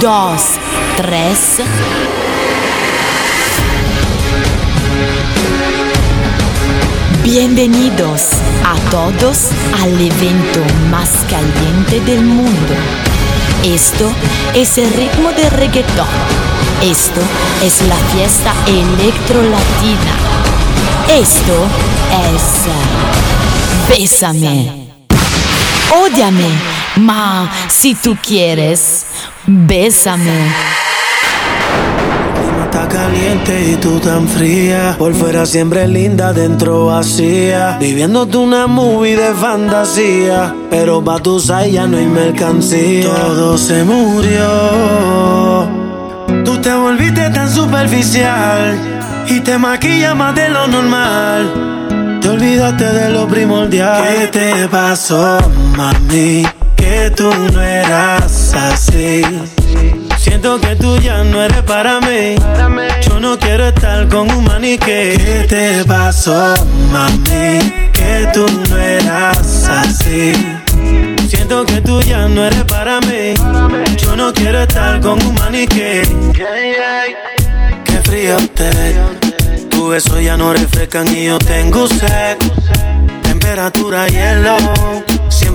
[0.00, 0.42] dos,
[0.96, 1.58] tres.
[7.22, 8.28] Bienvenidos
[8.64, 9.48] a todos
[9.82, 12.74] al evento más caliente del mundo.
[13.64, 14.10] Esto
[14.54, 16.06] es el ritmo de reggaetón.
[16.82, 17.20] Esto
[17.62, 20.14] es la fiesta electro latina.
[21.08, 21.66] Esto
[22.34, 22.66] es
[23.88, 24.86] Bésame.
[25.90, 26.50] Ódiame,
[26.96, 29.06] ma si tú quieres,
[29.46, 30.76] bésame
[32.66, 34.96] está caliente y tú tan fría.
[34.98, 37.76] Por fuera siempre linda, dentro vacía.
[37.80, 40.54] Viviéndote una movie de fantasía.
[40.70, 43.04] Pero pa' tu ya no hay mercancía.
[43.04, 45.68] Todo se murió.
[46.44, 48.76] Tú te volviste tan superficial.
[49.28, 52.18] Y te maquillas más de lo normal.
[52.20, 54.02] Te olvidaste de lo primordial.
[54.02, 55.38] ¿Qué te pasó,
[55.76, 56.46] mami?
[56.76, 58.45] Que tú no eras
[60.18, 62.36] Siento que tú ya no eres para mí.
[63.02, 64.86] Yo no quiero estar con un maniquí.
[64.86, 66.54] ¿Qué te pasó,
[66.90, 67.90] mami?
[67.92, 70.32] Que tú no eras así.
[71.28, 73.34] Siento que tú ya no eres para mí.
[73.98, 76.00] Yo no quiero estar con un maniquí.
[77.84, 78.96] Qué frío usted.
[79.68, 82.38] Tu beso ya no refrescan y yo tengo sed.
[83.22, 84.56] Temperatura hielo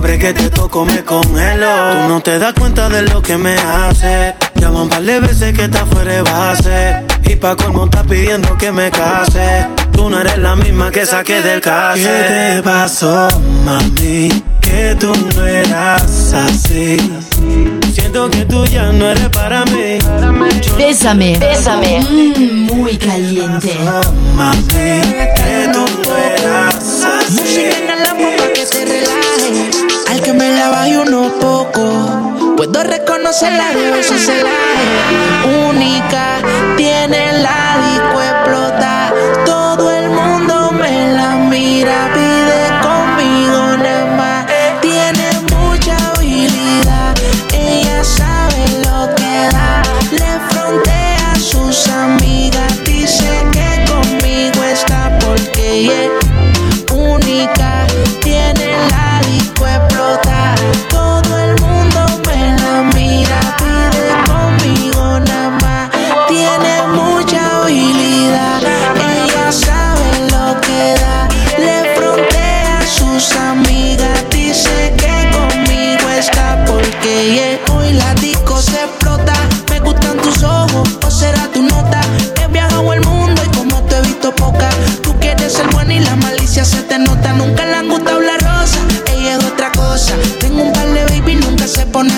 [0.02, 1.68] Siempre que te toco me congelo.
[1.92, 4.34] Tú no te das cuenta de lo que me hace.
[4.56, 7.06] Llaman par de veces que estás fuera de base.
[7.24, 9.68] Y pa' colmo estás pidiendo que me case.
[9.92, 12.02] Tú no eres la misma que saqué del case.
[12.02, 13.28] ¿Qué te pasó,
[13.64, 14.42] mami?
[14.60, 16.96] Que tú no eras así.
[17.94, 19.98] Siento que tú ya no eres para mí.
[20.76, 22.00] Bésame, bésame.
[22.00, 23.78] Mm, muy caliente.
[24.34, 25.81] Mami, que tú
[30.22, 32.54] que me la baje uno poco.
[32.56, 35.68] Puedo reconocerla de besos celaje.
[35.68, 36.38] Única,
[36.76, 37.91] tiene la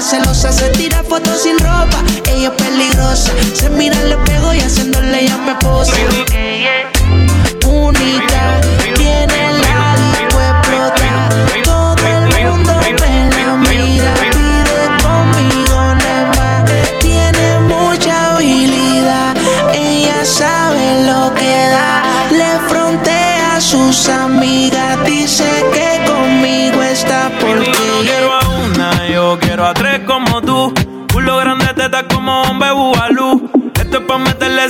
[0.04, 0.52] celosa.
[0.52, 3.32] Se tira fotos sin ropa, ella es peligrosa.
[3.54, 5.92] Se mira al espejo y haciéndole ya me posa.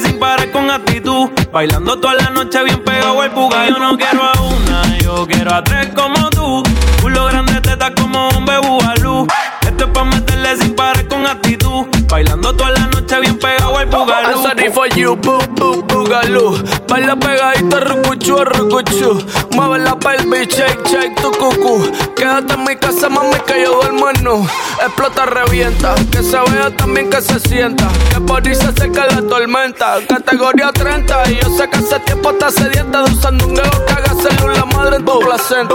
[0.00, 1.30] Sin parar con actitud.
[1.52, 3.68] Bailando toda la noche bien pegado al puga.
[3.68, 6.62] Yo no quiero a una, yo quiero a tres como tú.
[7.00, 9.26] Culo grande, teta como hombre bubalú.
[9.62, 11.86] Esto es pa' meterle sin parar con actitud.
[12.14, 14.28] Bailando toda la noche bien pegado al pugalú.
[14.28, 16.62] I'm sorry for you, boo, boo, boogaloo.
[16.86, 19.26] Baila pegadito, rucuchu, rucuchu.
[19.50, 21.90] Mueve la pelvis, shake, shake tu cucú.
[22.14, 24.46] Quédate en mi casa, mami, que yo duermo en nu.
[24.80, 25.96] Explota, revienta.
[26.12, 27.88] Que se vea también que se sienta.
[28.10, 29.96] Que por ahí se seca la tormenta.
[30.08, 31.32] Categoría 30.
[31.32, 34.64] Y yo sé que hace tiempo está sedienta de usando un dedo que haga célula
[34.66, 35.74] madre en tu placenta.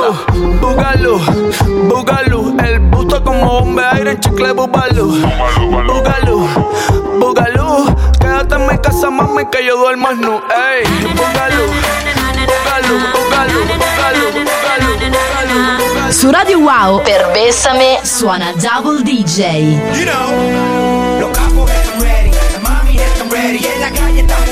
[0.62, 1.19] Boogaloo,
[1.89, 2.56] boogaloo.
[2.63, 5.18] El busto como bombe aire en chicle bubaloo.
[6.29, 7.95] Boogaloo, boogaloo.
[8.19, 10.41] Quédate en mi casa, mami, que yo duermo nu.
[10.49, 10.83] Ey,
[11.15, 11.67] boogaloo,
[12.49, 14.31] boogaloo, boogaloo, boogaloo,
[15.79, 16.11] boogaloo.
[16.11, 19.61] Su Radio Wow per Bésame suona Double DJ.
[19.95, 24.48] You know, los capos están ready, las mami están ready, en la calle estamos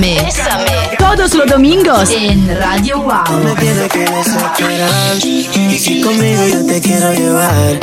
[0.00, 0.96] Bésame.
[0.98, 3.38] Todos los domingos en Radio Wow.
[3.44, 5.16] me tienes que desesperar.
[5.22, 7.78] Y si conmigo yo te quiero llevar,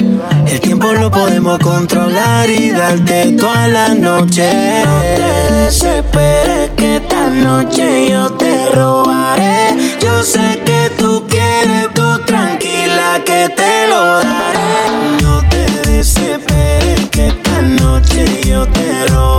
[0.47, 4.83] el tiempo lo podemos controlar y darte toda la noche.
[4.85, 9.75] No te desesperes que esta noche yo te robaré.
[9.99, 15.21] Yo sé que tú quieres, tú tranquila que te lo daré.
[15.21, 19.32] No te desesperes que esta noche yo te robaré.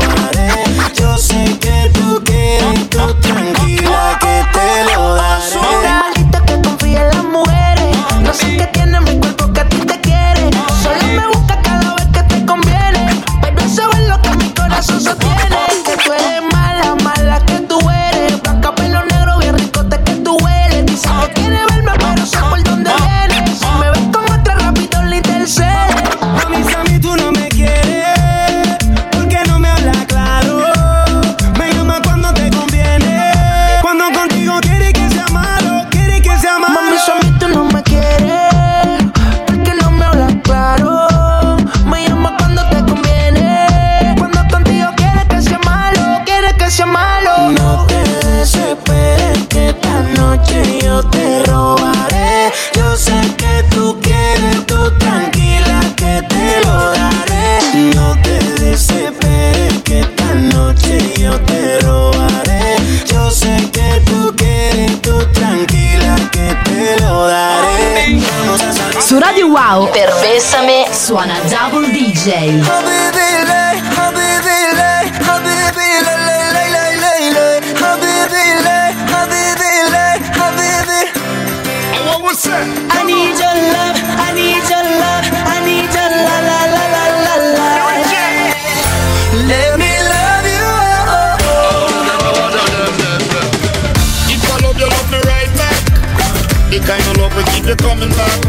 [71.24, 72.60] Suona Double DJ.
[82.46, 87.04] I need your love, I need your love, I need your la la la la
[87.24, 87.68] la la.
[89.48, 90.68] Let me love you.
[94.32, 95.80] If I love you, love me right back.
[96.70, 98.43] The kind of love keep you coming back.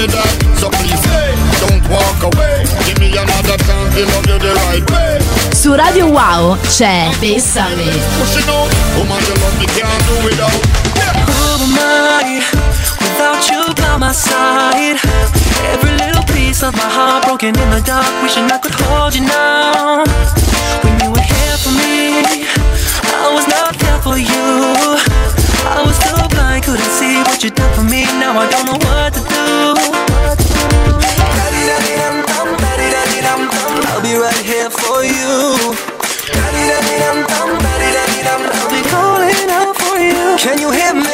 [0.00, 0.56] Me, girl, don't do me that.
[0.56, 2.64] So please, hey, don't walk away.
[2.86, 5.18] Give me another chance to love you the right way.
[5.52, 7.84] Su Radio Wow c'è Bésame.
[8.18, 10.60] Pushing on, woman, you love me, can't do without.
[11.28, 12.40] Who am I
[13.00, 14.98] without you by my side?
[15.72, 19.22] Every little piece of my heart broken in the dark, wishing I could hold you
[19.22, 20.04] now.
[20.82, 22.24] When you were here for me,
[23.04, 24.96] I was not there for you.
[25.68, 27.49] I was so blind, couldn't see what you did
[27.80, 28.02] for me.
[28.20, 29.36] Now I don't know what to do.
[33.92, 35.74] I'll be right here for you.
[38.52, 40.36] I'll be calling out for you.
[40.38, 41.09] Can you hear me?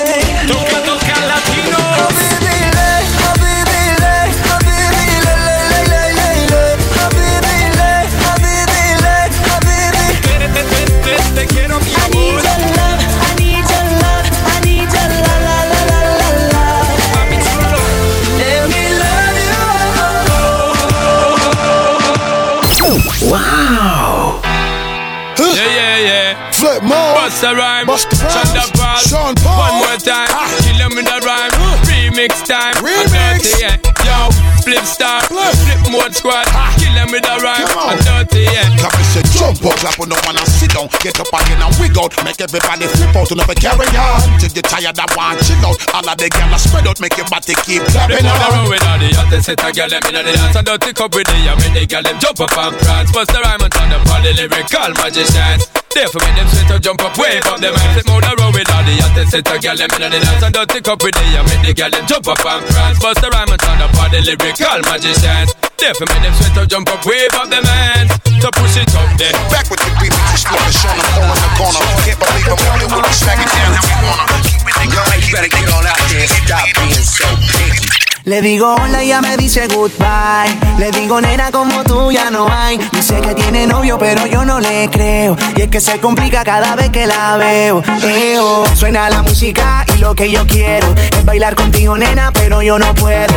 [26.27, 26.51] Yeah, yeah.
[26.51, 27.15] Flip mode.
[27.15, 27.87] Bust a rhyme.
[27.87, 28.35] Bust the rhymes.
[28.35, 28.99] Shonda Paul.
[29.07, 29.59] Sean Paul.
[29.59, 30.29] One more time.
[30.35, 30.51] Ah.
[30.67, 31.53] Kill him with a rhyme.
[31.87, 32.75] Remix time.
[32.83, 33.47] Remix.
[33.47, 33.77] A dirty, yeah.
[34.07, 34.31] Yo,
[34.63, 35.23] flip star.
[35.27, 35.55] Flip.
[35.55, 36.47] Flip mode squad.
[36.51, 36.71] Ah.
[36.79, 37.67] Kill him with a rhyme.
[37.71, 37.99] Come A on.
[38.03, 38.67] dirty, yeah.
[38.83, 40.89] Come and say jump up, clap on the one and sit down.
[41.03, 42.13] Get up again and wig out.
[42.25, 44.21] Make everybody flip out and never carry on.
[44.39, 45.79] Till you tired of one chill out.
[45.95, 48.55] All of the gyal spread out, make your body keep Flip clapping on the on.
[48.65, 50.57] road with all the hottest set a girl them inna the dance.
[50.57, 53.11] A dirty cup with the and make the girl them jump up and prance.
[53.13, 55.67] Bust the rhyme and turn up all the lyrical magicians.
[55.97, 58.05] Therefore make them sweat to jump up, wave up them hands.
[58.05, 60.45] Flip on the road with all the hottest set a girl them inna the dance.
[60.45, 63.01] A dirty cup with the and make the girl them jump up and prance.
[63.01, 65.57] Bust the rhyme and turn up all the lyrical magicians.
[65.81, 68.13] Therefore make them sweat to jump up, wave up them hands.
[68.45, 69.33] So push it up there.
[69.49, 71.81] Back with the remix, just like Sean Paul in the corner.
[72.05, 74.37] Can't believe I'm on it with the smack it down how we wanna.
[74.45, 77.25] Keep it together, you better get on out there and stop being so
[77.57, 78.06] picky.
[78.27, 80.59] Le digo hola y ella me dice goodbye.
[80.81, 82.77] Le digo nena como tú ya no hay.
[82.91, 85.37] Dice que tiene novio pero yo no le creo.
[85.55, 87.85] Y es que se complica cada vez que la veo.
[88.03, 88.65] Eo.
[88.75, 92.93] Suena la música y lo que yo quiero es bailar contigo nena pero yo no
[92.97, 93.33] puedo.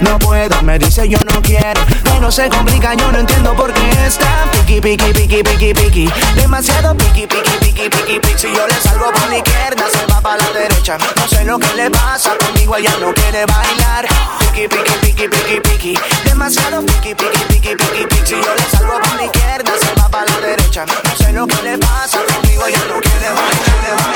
[0.00, 1.80] No puedo, me dice yo no quiero.
[2.04, 6.12] Pero se complica, yo no entiendo por qué está piqui, piqui, piqui, piqui, piqui.
[6.34, 8.38] Demasiado piqui, piqui, piqui, piqui, piqui.
[8.38, 10.98] Si yo le salgo por la izquierda, se va para la derecha.
[11.16, 14.06] No sé lo que le pasa, conmigo ella no quiere bailar.
[14.40, 15.98] Piqui, piqui, piqui, piqui, piqui.
[16.24, 18.26] Demasiado piqui, piqui, piqui, piqui, piqui.
[18.26, 20.84] Si yo le salgo por la izquierda, se va para la derecha.
[20.86, 24.15] No sé lo que le pasa, conmigo ella no quiere bailar.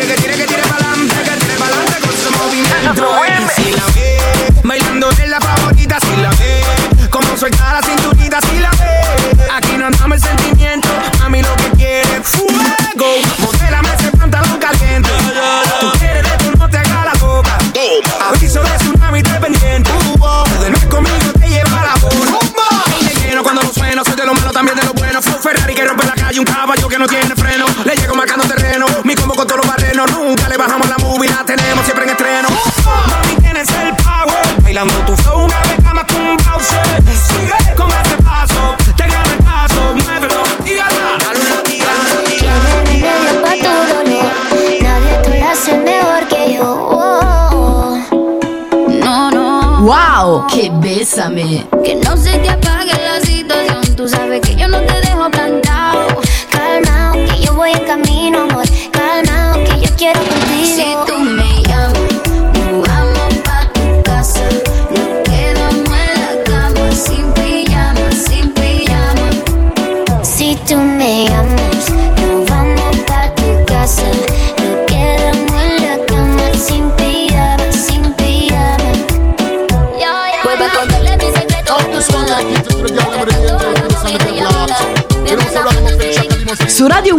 [50.53, 51.65] ¡Qué bésame!
[51.81, 52.80] que no se te apague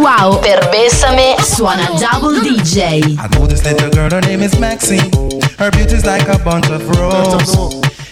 [0.02, 3.16] Wow per Bessame suona Double DJ.
[3.18, 5.08] I know this little girl, her name is Maxine.
[5.58, 7.54] Her beauty's like a bunch of roses.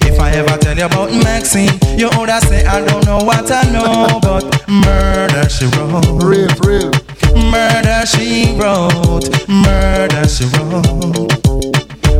[0.02, 3.64] If I ever tell you about Maxine, you would say I don't know what I
[3.72, 6.22] know, but murder she wrote.
[6.22, 6.92] Real, real.
[7.50, 9.26] Murder she wrote.
[9.48, 11.89] Murder she wrote.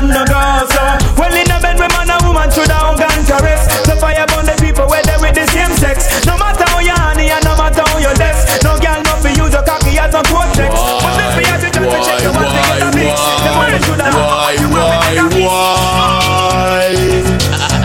[0.00, 0.40] go
[0.72, 0.84] so.
[1.20, 3.68] Well in a bed with man and woman should have and caress.
[3.84, 6.24] So fire burn the people where they with the same sex.
[6.24, 8.62] No matter how you honey and no matter how you less.
[8.64, 10.72] No girl no fi use your cocky as a cortex.
[10.72, 13.20] But if you have to just to check get a mix.
[13.44, 13.50] The
[13.84, 15.44] should have Why, you why, mix.
[15.44, 16.92] why?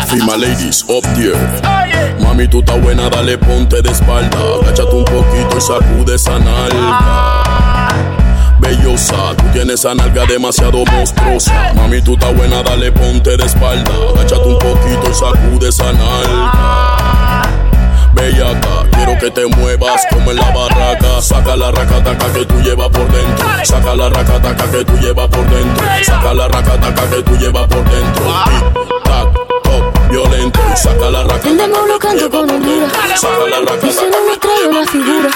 [0.07, 1.35] Female ladies up there.
[2.23, 4.37] Mami, tú estás buena, dale ponte de espalda.
[4.61, 6.71] Agáchate un poquito y sacude esa nalga.
[6.77, 7.66] Ah.
[8.59, 11.73] Bellosa, tú tienes esa nalga demasiado monstruosa.
[11.75, 13.91] Mami, tú estás buena, dale ponte de espalda.
[14.13, 17.49] Agáchate un poquito y sacude esa nalga.
[18.13, 21.21] Bellaca, quiero que te muevas como en la barraca.
[21.21, 23.45] Saca la racataca que tú llevas por dentro.
[23.63, 25.85] Saca la racataca que tú llevas por dentro.
[26.03, 28.23] Saca la racataca que tú llevas por dentro.
[28.45, 29.46] Tic, tac,
[30.47, 32.91] Y saca la demonio canto con Honduras.
[33.19, 34.09] Saca la Dice racataca.
[34.11, 35.29] no me trae una figura.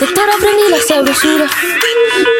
[0.00, 1.46] Doctor aprendí la sabrosura.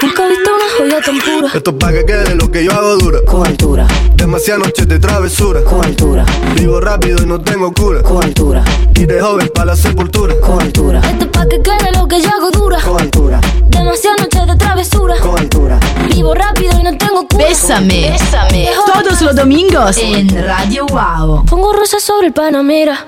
[0.03, 1.51] Nunca he visto una joya tan pura.
[1.55, 3.19] Esto es pa' que quede lo que yo hago dura.
[3.27, 5.63] Con altura, Demasiadas noches de travesura.
[5.65, 8.03] con altura, Vivo rápido y no tengo cura.
[8.03, 8.63] con altura,
[8.95, 10.35] Y de joven para la sepultura.
[10.41, 12.81] con altura, Esto es pa' que quede lo que yo hago dura.
[12.83, 13.41] con altura,
[13.89, 15.15] Demasiadas noches de travesura.
[15.23, 15.81] con altura.
[16.11, 17.47] Vivo rápido y no tengo cura.
[17.47, 18.11] Bésame.
[18.11, 18.69] Bésame.
[18.85, 21.47] Todos los domingos en Radio Wow.
[21.47, 23.07] Pongo rosas sobre el Panamera.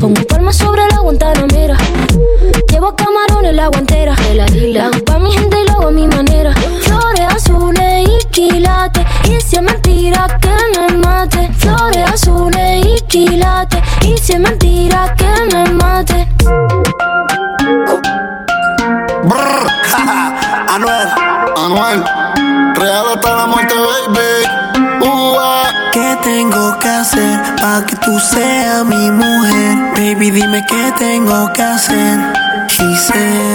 [0.00, 1.76] Pongo palmas sobre la Guantanamera.
[2.70, 4.14] Llevo camarón en la guantera.
[4.14, 4.90] De la isla.
[5.04, 6.54] Pa' mi gente y lo hago a mi manera.
[6.80, 9.04] Flores azules y quilates.
[9.24, 11.50] Y si es mentira que me mate.
[11.58, 13.82] Flores azules y quilates.
[14.06, 16.26] Y si es mentira que me mate.
[20.68, 21.08] Anuel,
[21.56, 22.04] Anuel,
[22.74, 24.62] real hasta la muerte, baby.
[25.92, 29.76] ¿Qué tengo que hacer para que tú seas mi mujer?
[29.94, 32.18] Baby, dime qué tengo que hacer.
[32.68, 33.51] Giselle,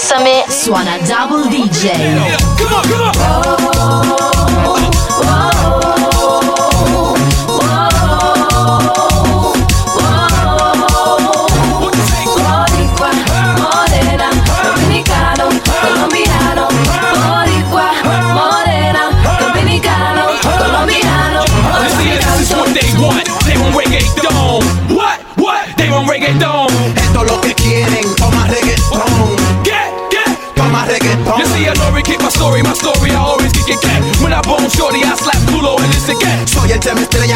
[0.00, 1.90] Bessame suona Double DJ.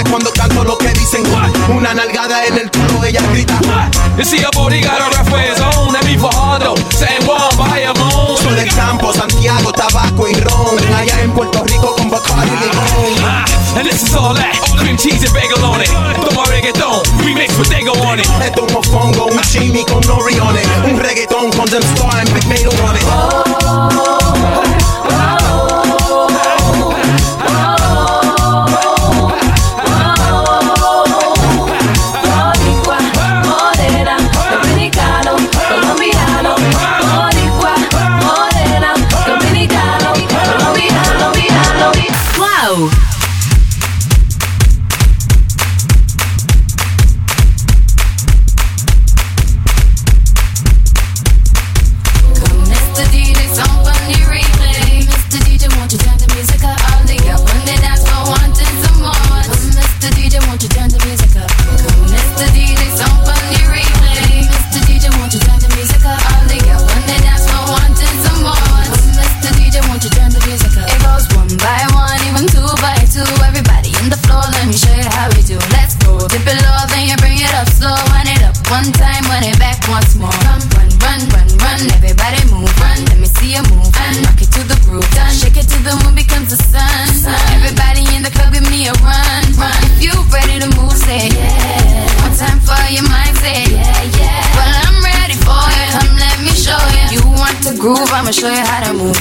[0.09, 1.23] cuando canto lo que dicen.
[1.69, 3.59] Una nalgada en el culo, ella grita.
[4.17, 5.15] You see a booty got a.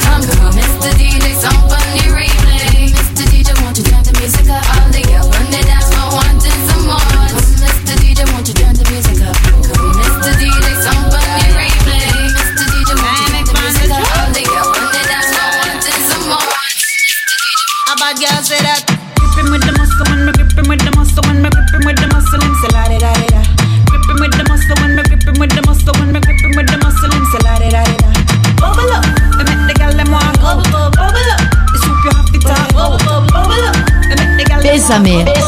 [0.01, 1.92] I'm gonna miss the DJ, somebody
[34.93, 35.42] Amém.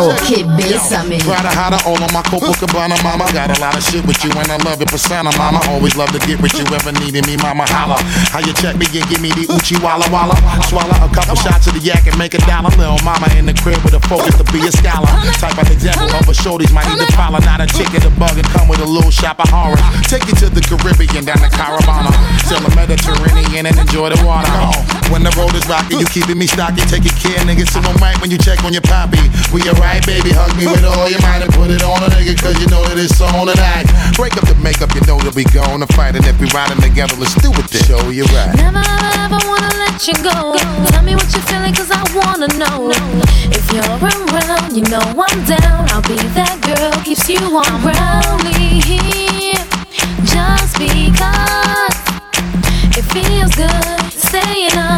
[0.00, 0.16] wow.
[0.26, 1.18] Que bésame.
[1.18, 3.26] Try to hide all on my Copa Cabana, mama.
[3.32, 5.60] Got a lot of shit with you and I love it, persona, mama.
[5.68, 7.64] Always love to get with you, ever needed me, mama.
[7.68, 7.98] Holla.
[8.30, 10.36] How you check me and give me the Uchi Walla Walla.
[10.68, 12.70] Swallow a couple shots of the yak and make a dollar.
[12.78, 15.08] Little mama in the crib with a focus to be a scholar.
[15.42, 17.38] Type of example of a shorties might need to follow.
[17.42, 19.78] Not a chicken, a bug, and come with a little shop of horror.
[20.06, 22.12] Take you to the Caribbean, down to Carabana,
[22.44, 24.48] Still the Mediterranean and enjoy the water.
[24.52, 25.96] Oh when the road is rocky.
[25.96, 27.64] You keeping me stocky, taking care, nigga.
[27.68, 29.20] So I'm right when you check on your poppy.
[29.52, 30.30] We alright, baby.
[30.32, 32.84] Hug me with all your might and put it on a nigga, cause you know
[32.86, 33.88] that it's on tonight.
[34.16, 36.24] Break up the makeup, you know that we gonna fight it.
[36.26, 37.16] if we riding together.
[37.16, 37.86] Let's do it this.
[37.86, 38.52] Show you right.
[38.56, 40.56] Never ever, ever wanna let you go.
[40.92, 42.92] Tell me what you're feeling, cause I wanna know.
[43.50, 45.88] If you're around, you know I'm down.
[45.92, 47.66] I'll be that girl, keeps you on.
[47.66, 48.38] I'm
[50.24, 51.94] just because
[52.96, 54.97] it feels good staying up.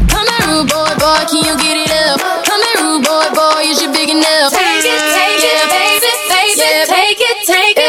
[0.51, 2.19] Rude boy, boy, can you get it up?
[2.43, 4.51] Come here, rude boy, boy, is you big enough?
[4.51, 7.80] Take it, take it, baby, baby, take it, take it,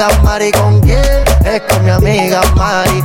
[0.00, 1.24] amiga Mari con quién?
[1.44, 3.02] Es con mi amiga Mari.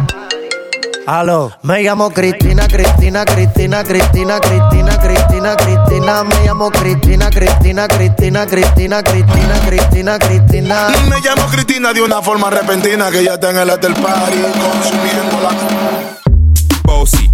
[1.08, 8.46] Aló, me llamo Cristina, Cristina, Cristina, Cristina, Cristina, Cristina, Cristina, me llamo Cristina, Cristina, Cristina,
[8.48, 10.88] Cristina, Cristina, Cristina, Cristina.
[11.10, 15.42] Me llamo Cristina de una forma repentina que ya está en el after party consumiendo
[15.44, 15.52] la
[16.84, 17.30] Bossy,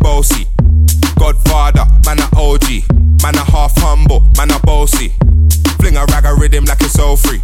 [0.00, 0.46] bossy,
[1.16, 5.12] Godfather, man a OG, man a half humble, man a bossy.
[5.86, 7.40] Fling a rag a rhythm like it's all free.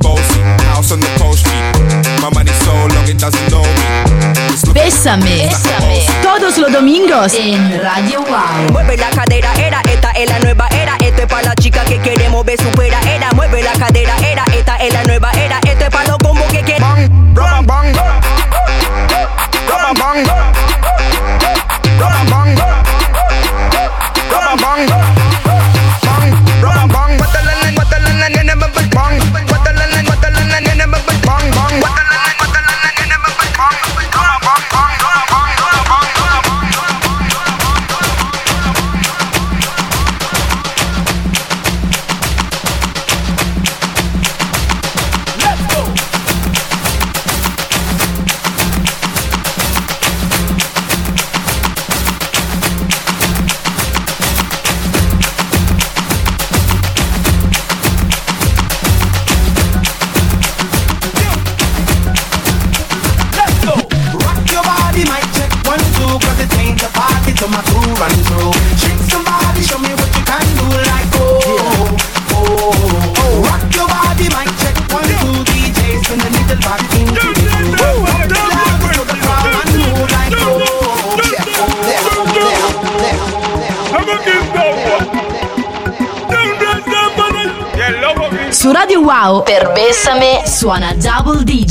[0.00, 0.40] Bossy,
[0.72, 1.60] house on the coast street.
[2.22, 4.72] My money so long it doesn't know me.
[4.72, 5.50] Bésame.
[6.22, 8.72] Todos los domingos en Radio Wow.
[8.72, 10.96] Mueve la cadera, era, esta es la nueva era.
[11.04, 13.32] Esto es para la chica que quiere mover su pera, era.
[13.32, 15.15] Mueve la cadera, era, esta es la nueva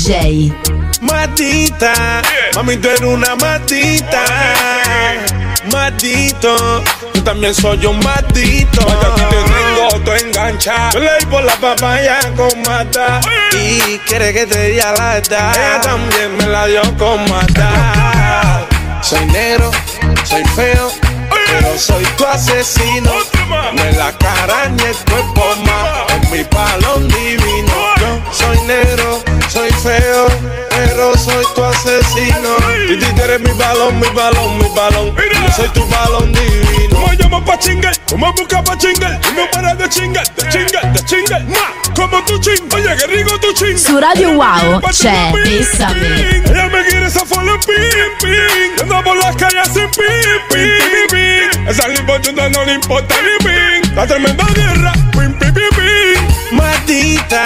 [0.05, 0.53] DJ.
[1.01, 2.21] Matita,
[2.53, 4.23] mami tú eres una matita.
[5.71, 6.83] Matito,
[7.15, 8.81] yo también soy un matito.
[8.85, 10.91] Mata, aquí te tengo, tú engancha.
[10.93, 13.19] Yo le por la papaya con mata.
[13.53, 15.55] Y quiere que te diga la edad.
[15.55, 18.63] Ella también me la dio con mata.
[19.01, 19.71] Soy negro,
[20.23, 20.91] soy feo,
[21.47, 23.11] pero soy tu asesino.
[23.73, 24.04] Me la
[33.35, 35.15] eres mi balón, mi balón, mi balón.
[35.15, 36.95] Yo soy tu balón divino.
[36.95, 39.19] Como llamo pa' chingar, como busca pa' chingar.
[39.29, 41.43] Y no para de chingar, de chingar, de chingar.
[41.45, 43.77] Ma, como tu ching, oye, que rico tu ching.
[43.77, 46.43] Su Radio Wow c'è Bessame.
[46.45, 48.81] Ella me quiere esa folla pim, pim.
[48.81, 51.67] Anda por las calles sin pim, pim, pim, pim.
[51.67, 53.95] Esa lipochuda no le importa ni pim.
[53.95, 56.57] La tremenda guerra, pim, pim, pim, pim.
[56.57, 57.43] Matita,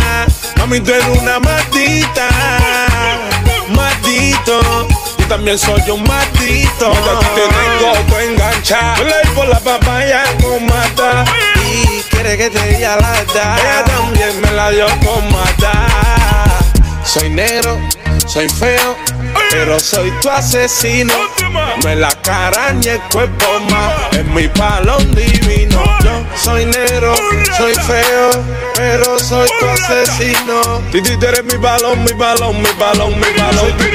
[0.57, 2.29] mami tú eres una matita.
[3.69, 4.87] Matito,
[5.29, 6.89] también soy un matito.
[6.89, 8.95] Mata, aquí te tengo, tú engancha.
[8.97, 11.23] Yo le di por la papaya con mata.
[11.63, 13.59] Y quiere que te diga la edad.
[13.59, 15.87] Ella también me la dio con mata.
[17.05, 17.79] Soy negro,
[18.27, 18.95] soy feo,
[19.51, 21.13] pero soy tu asesino.
[21.83, 25.83] Me la cara ni el cuerpo más, es mi palón divino.
[26.03, 27.15] Yo soy negro,
[27.57, 28.31] soy feo,
[28.75, 30.81] pero soy tu asesino.
[30.91, 33.89] Titi, tú eres mi balón, mi balón, mi balón, mi balón, mi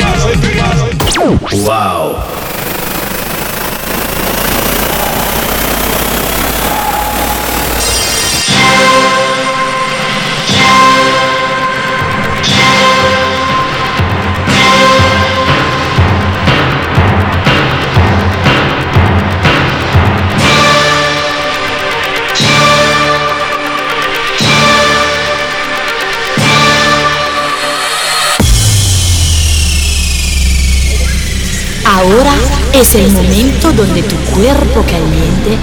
[32.04, 32.54] Wow.
[32.74, 35.56] es el momento donde tu cuerpo caliente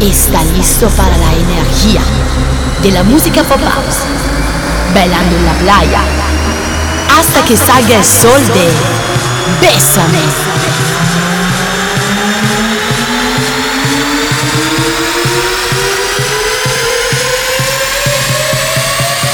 [0.00, 2.00] está listo para la energía
[2.82, 3.98] de la música pop house,
[4.94, 6.00] bailando en la playa,
[7.18, 8.70] hasta que salga el sol de
[9.60, 10.18] Bésame.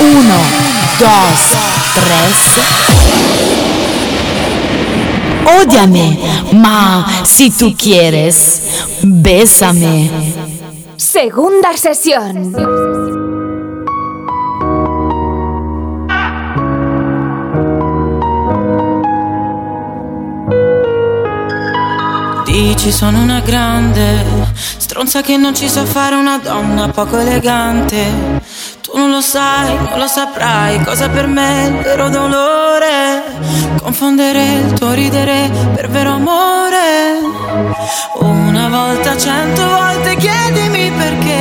[0.01, 0.35] Uno,
[0.99, 1.39] dos,
[1.95, 3.78] tres.
[5.57, 6.19] Ódiame,
[6.53, 8.61] ma si tú quieres,
[9.03, 10.11] bésame.
[10.97, 12.55] Segunda sesión.
[22.45, 28.47] Dici sono una grande stronza che non ci sa fare una donna poco elegante.
[28.99, 33.23] Non lo sai, non lo saprai cosa per me è il vero dolore.
[33.81, 37.21] Confondere il tuo ridere per vero amore.
[38.15, 41.39] Una volta, cento volte chiedimi perché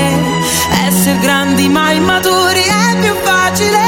[0.86, 3.87] essere grandi ma immaturi è più facile,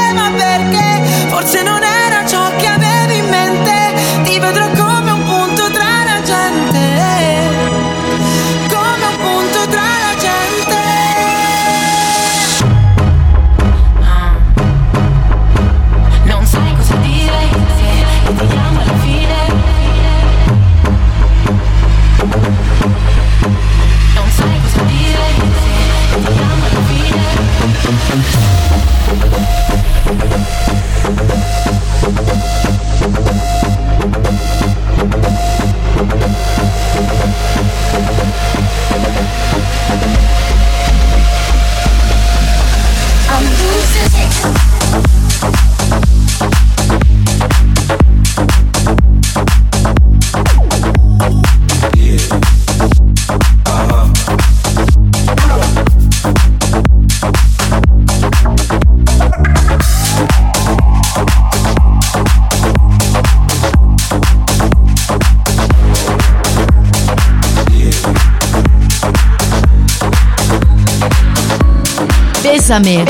[72.70, 73.09] Bésame.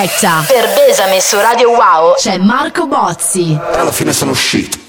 [0.00, 0.44] Selecta.
[0.46, 3.58] Per Besame su Radio Wow c'è Marco Bozzi.
[3.74, 4.79] Alla fine sono uscito.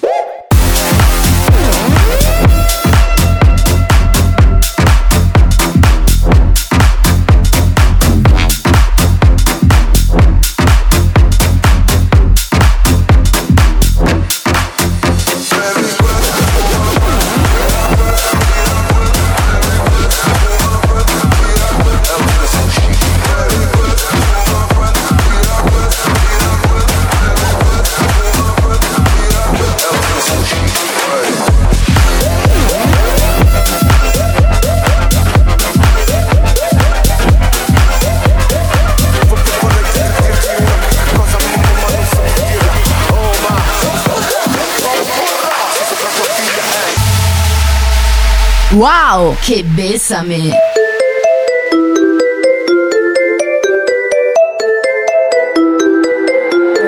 [49.40, 50.52] Che bésame.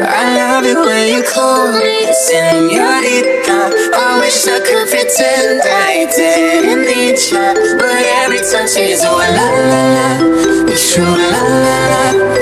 [0.06, 3.70] I love it when you call me señorita.
[3.92, 9.46] I wish I could pretend I didn't need you, but every time she's oh la
[9.70, 12.33] la la, it's true la la la.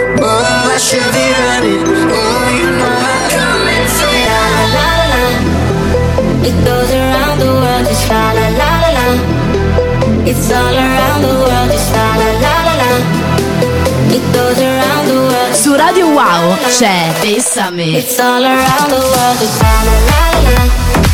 [15.52, 17.84] Su Radio Wow c'è Bessame.
[17.98, 21.11] It's all around the world, just la la la la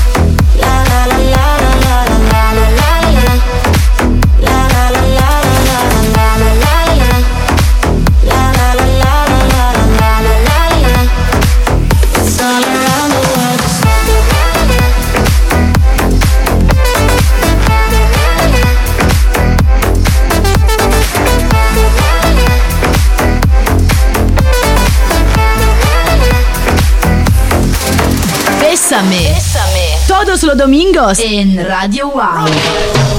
[29.03, 29.97] Bésame.
[30.09, 32.47] Todos los domingos en Radio Wow.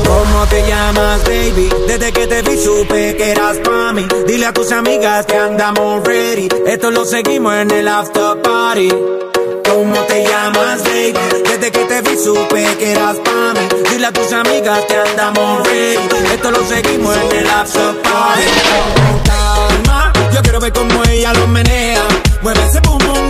[0.06, 1.70] ¿Cómo te llamas, baby?
[1.88, 4.06] Desde que te vi supe que eras pa' mí.
[4.28, 6.50] Dile a tus amigas que andamos ready.
[6.68, 8.89] Esto lo seguimos en el after party.
[9.70, 11.13] ¿Cómo te llamas, baby?
[11.46, 13.89] Desde que te vi supe que eras pa' mí.
[13.89, 16.34] Dile a tus amigas que andamos ready.
[16.34, 18.44] Esto lo seguimos en el after party.
[19.24, 22.04] Calma, yo quiero ver cómo ella lo menea.
[22.42, 23.29] Mueve ese girl.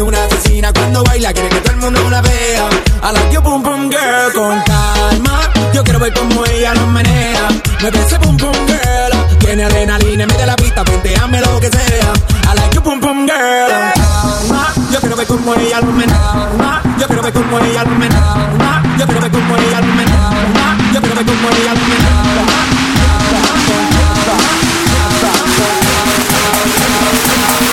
[0.00, 2.70] Es una asesina cuando baila, quiere que todo el mundo la vea.
[3.02, 4.32] I like your boom boom girl.
[4.32, 5.40] Con calma,
[5.74, 7.48] yo quiero ver cómo ella lo menea.
[7.82, 9.38] Mueve ese boom boom girl.
[9.40, 12.12] Tiene adrenalina, mete la pista, penteame lo que sea.
[12.50, 13.68] I like your boom boom girl.
[13.68, 16.82] Calma, yo quiero ver cómo ella lo menea.
[16.98, 18.82] Yo quiero ver cómo ella lo menea.
[18.98, 20.76] Yo quiero ver cómo ella lo menea.
[20.94, 22.20] Yo quiero ver cómo ella lo menea.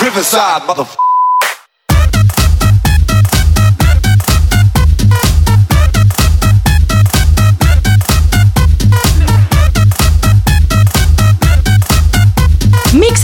[0.01, 1.16] Riverside, motherfucker.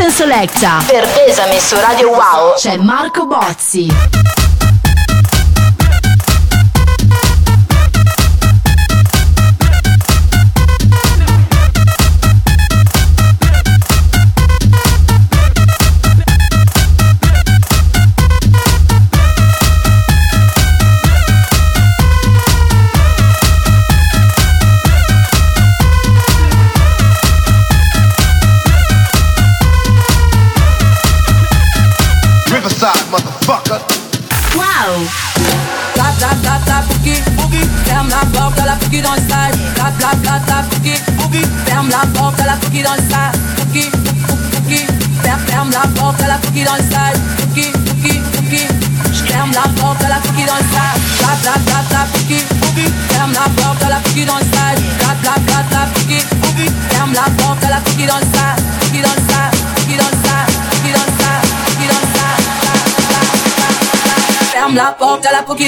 [0.09, 0.83] Selecta.
[0.85, 4.52] Per Bésame su Radio Wow c'è Marco Bozzi.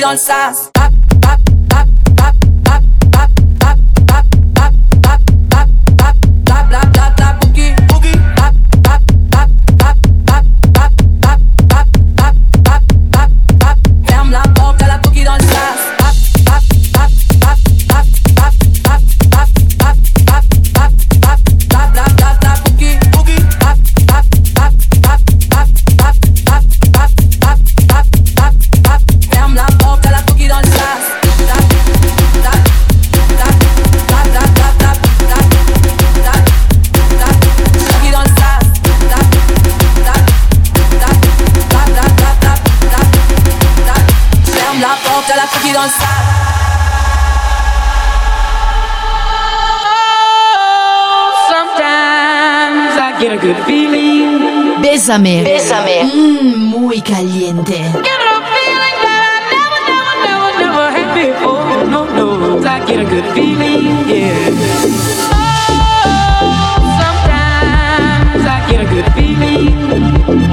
[0.06, 0.74] on SARS.
[53.19, 54.82] Get a good feeling.
[54.82, 55.43] Bésame.
[55.43, 56.03] Bésame.
[56.03, 57.78] Mm, muy caliente.
[62.86, 64.49] Get a good feeling, yeah.
[65.34, 70.45] Oh, sometimes I get a good feeling.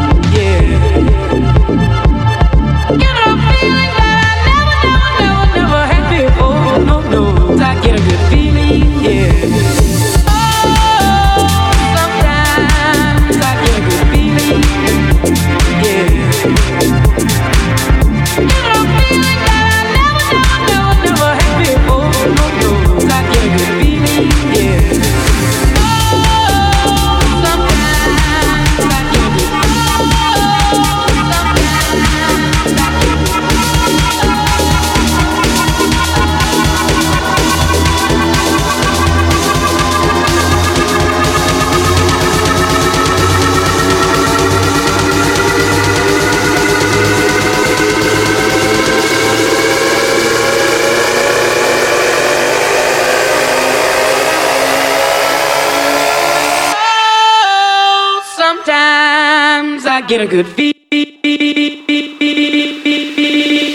[59.93, 60.72] I get a good feel.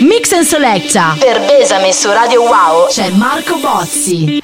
[0.02, 1.16] Mix and Selecta.
[1.16, 4.40] Per Besame su Radio Wow c'è Marco Bozzi.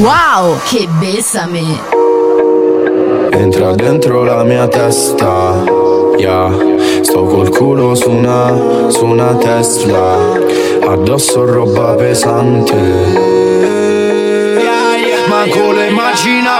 [0.00, 1.78] Wow, che besame!
[3.32, 5.62] Entra dentro la mia testa,
[6.16, 6.50] yeah.
[7.02, 10.16] Sto col culo su una, su una Tesla,
[10.86, 12.78] addosso roba pesante.
[15.28, 16.59] Manco lo immaginavo questo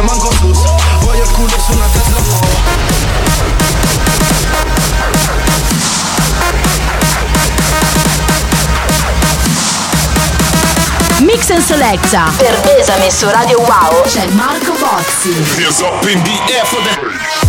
[0.00, 0.58] Sei manco sus
[1.00, 2.48] Voglio il culo su una Tesla nuova
[11.18, 12.32] Mix and Selecta.
[12.34, 15.34] Per Besame su Radio Wow c'è Marco Bozzi.
[15.62, 17.39] Hands up in the air for the.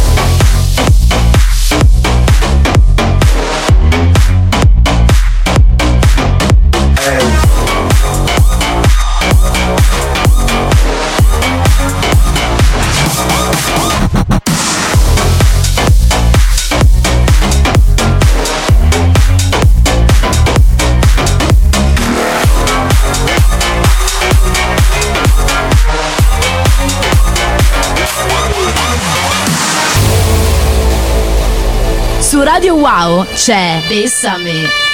[32.52, 34.90] Radio Wow c'è Besame.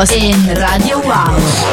[0.00, 1.69] Costa in Radio Wow.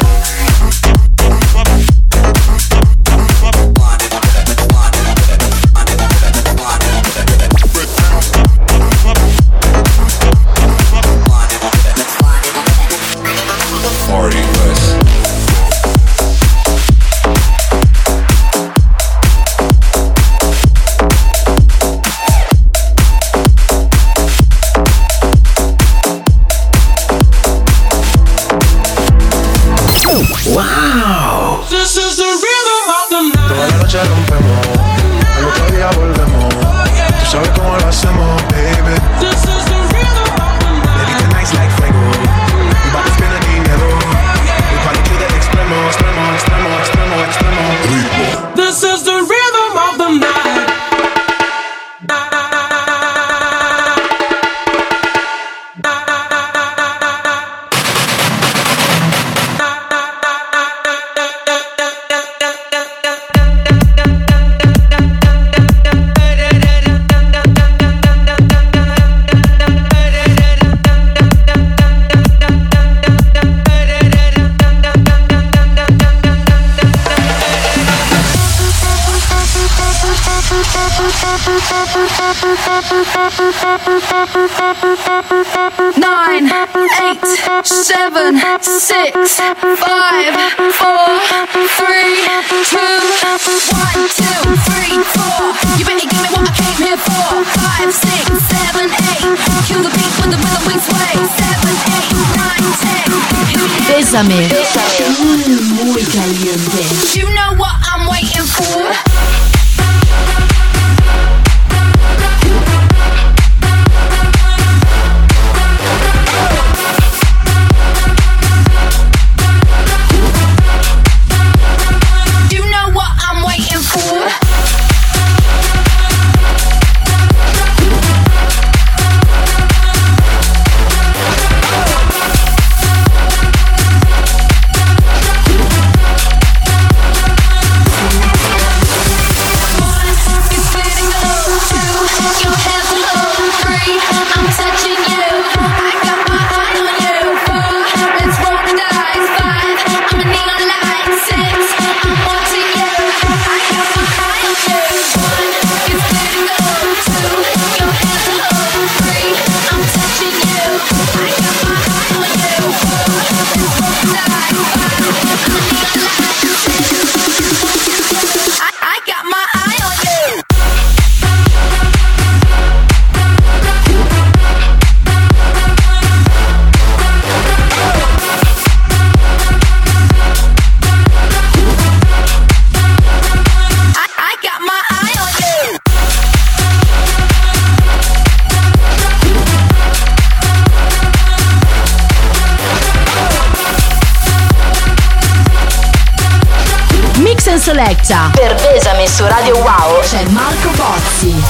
[198.08, 198.30] Selecta.
[198.32, 200.00] Per Besame su Radio Wow.
[200.00, 201.44] C'è Marco Bozzi.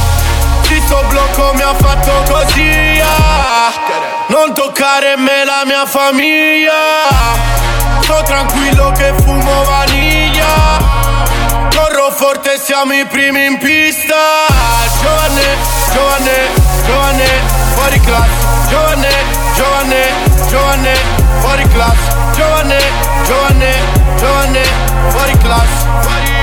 [0.67, 3.71] Questo blocco mi ha fatto così ah.
[4.27, 6.73] Non toccare me la mia famiglia.
[8.01, 10.79] Sto tranquillo che fumo vaniglia.
[11.75, 14.17] Corro forte siamo i primi in pista.
[15.01, 15.57] Giovane,
[15.93, 16.49] giovane,
[16.85, 17.27] giovane
[17.75, 18.31] Fuori classe.
[18.69, 19.09] Giovane,
[19.55, 20.07] giovane,
[20.49, 20.95] giovane
[21.39, 22.17] Fuori classe.
[22.35, 22.79] Giovane,
[23.25, 23.75] giovane,
[24.17, 24.63] giovane
[25.11, 25.87] Fuori classe.
[26.25, 26.38] eh,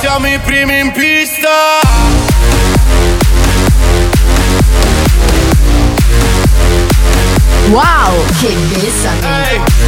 [0.00, 1.48] Siamo i primi in pista
[7.70, 9.87] Wow, che besame.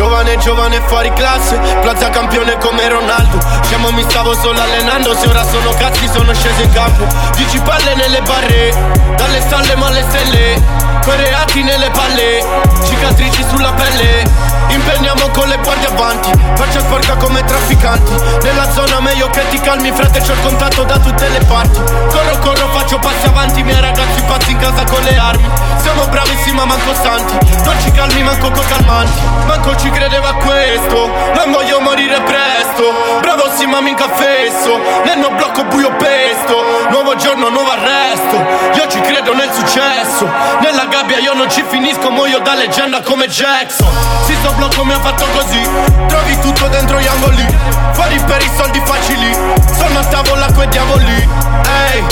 [0.00, 1.58] Giovane, giovane, fuori classe.
[1.82, 3.38] Plaza campione come Ronaldo.
[3.64, 5.14] Scemo mi stavo solo allenando.
[5.14, 7.04] Se ora sono cazzi sono sceso in campo.
[7.36, 8.74] Dici palle nelle barre.
[9.14, 10.62] Dalle stalle ma alle stelle.
[11.04, 12.42] Coreati nelle palle.
[12.82, 18.12] Cicatrici sulla pelle Impegniamo con le guardie avanti Faccia sporca come trafficanti.
[18.42, 21.80] Nella zona meglio che ti calmi Frate c'ho il contatto da tutte le parti.
[21.80, 25.48] Corro, corro, faccio passi avanti Miei ragazzi pazzi in casa con le armi.
[25.80, 27.32] Siamo bravissimi ma manco stanti
[27.64, 29.20] Non ci calmi manco con calmanti.
[29.46, 33.18] Manco ci credeva questo Non voglio morire presto.
[33.20, 36.88] Bravo sì ma minca fesso Nel mio blocco buio pesto.
[36.90, 38.36] Nuovo giorno, nuovo arresto
[38.74, 40.28] Io ci credo nel successo.
[40.60, 43.88] Nella gabbia io non ci finisco Muoio da leggenda come Jackson.
[44.26, 45.62] Si sto blocco mi ha fatto così.
[46.06, 47.46] Trovi tutto dentro gli angoli.
[47.92, 49.32] Fuori per i soldi facili.
[49.78, 51.28] Sono a tavola quei diavoli.
[51.64, 52.04] Ehi,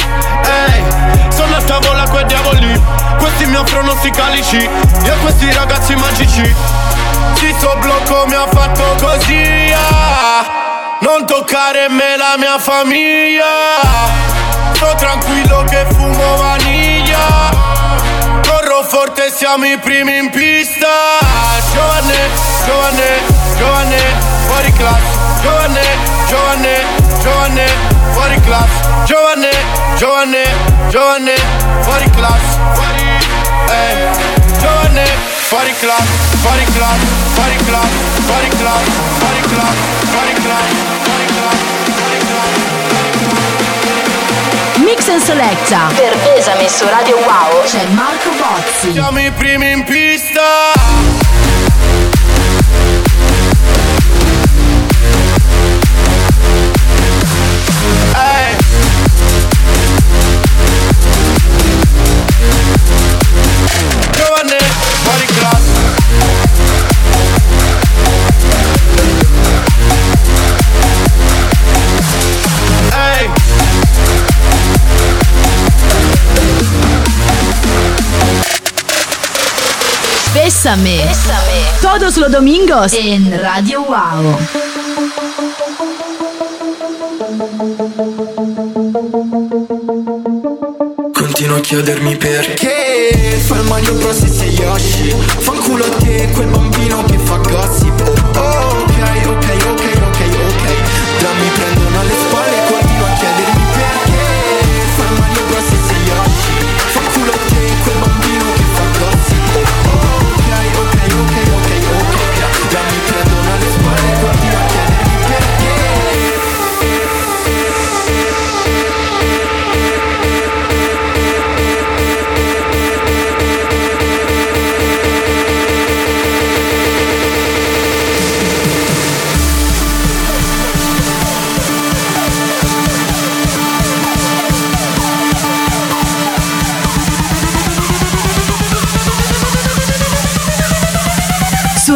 [0.44, 0.84] ehi.
[1.28, 2.80] Sono a tavola quei diavoli.
[3.18, 4.56] Questi mi offrono sti calici.
[5.04, 6.54] Io questi ragazzi magici.
[7.34, 10.46] Sì, sto blocco mi ha fatto così ah.
[11.00, 13.44] Non toccare me la mia famiglia.
[14.72, 17.57] Sto tranquillo che fumo vaniglia
[18.88, 20.88] forte, siamo i primi in pista.
[21.72, 22.16] Giovane,
[22.64, 23.20] giovane,
[23.56, 23.98] giovane,
[24.46, 25.16] fuori classe.
[25.42, 25.82] Giovane,
[26.26, 26.76] giovane,
[27.22, 27.66] giovane,
[28.12, 28.86] fuori classe.
[29.04, 29.50] Giovane,
[29.96, 30.42] giovane,
[30.88, 31.34] giovane,
[31.82, 32.58] fuori classe.
[32.74, 33.02] Fuori,
[33.70, 34.36] eh.
[34.58, 35.04] Giovane,
[35.48, 37.88] fuori classe, fuori classe, fuori classe,
[38.26, 39.78] fuori classe, fuori classe,
[40.10, 40.97] fuori classe,
[45.08, 45.88] Mix and Selecta.
[45.94, 48.92] Per Besame su Radio Wow c'è Marco Bozzi.
[48.92, 50.77] Siamo i primi in pista
[80.48, 81.04] Bésame.
[81.82, 82.94] Todos los domingos.
[82.94, 84.38] En Radio Wow.
[91.12, 93.38] Continuo a chiedermi perché.
[93.44, 95.14] Fa il Mario Bros e sei Yoshi.
[95.36, 98.00] Fa il culo a te quel bambino che fa gossip.
[98.36, 99.57] Oh, ok, ok,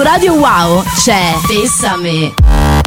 [0.03, 2.82] Radio Wow c'è Bessame.